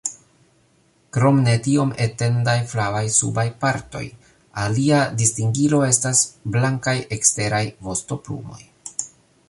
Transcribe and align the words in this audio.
Krom 1.17 1.41
ne 1.47 1.51
tiom 1.67 1.91
etendaj 2.05 2.55
flavaj 2.71 3.05
subaj 3.17 3.45
partoj, 3.65 4.03
alia 4.63 5.03
distingilo 5.21 5.83
estas 5.91 6.23
blankaj 6.57 6.97
eksteraj 7.19 7.65
vostoplumoj. 7.91 8.61